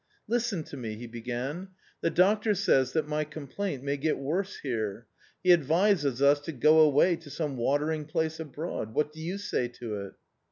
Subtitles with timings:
[0.35, 1.67] "Listen to me," he began,"
[2.01, 5.05] the doctor says that my complaint may get worse here;
[5.43, 8.95] he advises us to go away to some watering place abroad.
[8.95, 10.13] What do you say to it